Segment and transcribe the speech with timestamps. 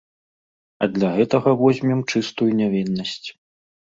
[0.85, 3.21] А для гэтага возьмем чыстую нявіннасць.